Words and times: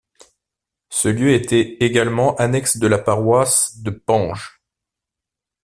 Ce 0.89 1.09
lieu 1.09 1.31
était 1.31 1.77
également 1.79 2.35
annexe 2.37 2.77
de 2.77 2.87
la 2.87 2.97
paroisse 2.97 3.81
de 3.83 3.91
Pange. 3.91 4.59